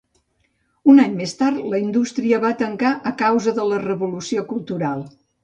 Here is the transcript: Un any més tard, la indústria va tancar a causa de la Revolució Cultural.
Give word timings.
Un 0.93 1.01
any 1.03 1.11
més 1.19 1.33
tard, 1.41 1.59
la 1.73 1.81
indústria 1.83 2.39
va 2.47 2.51
tancar 2.63 2.95
a 3.11 3.13
causa 3.21 3.55
de 3.61 3.69
la 3.75 3.79
Revolució 3.85 4.49
Cultural. 4.55 5.07